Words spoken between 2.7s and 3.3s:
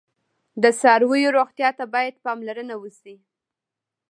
وشي.